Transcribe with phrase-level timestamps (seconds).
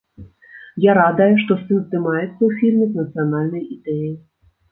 [0.85, 4.13] Я радая, што сын здымаецца ў фільме з нацыянальнай ідэяй.